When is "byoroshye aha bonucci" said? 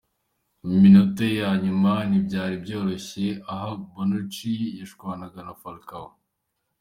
2.63-4.53